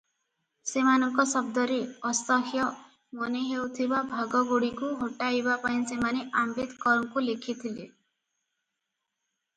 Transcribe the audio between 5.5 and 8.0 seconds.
ପାଇଁ ସେମାନେ ଆମ୍ବେଦକରଙ୍କୁ ଲେଖିଥିଲେ।"